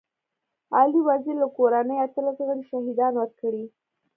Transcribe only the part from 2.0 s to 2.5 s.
اتلس